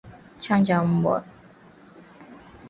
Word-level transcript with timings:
Chanja 0.43 0.77
mbwa 0.85 1.17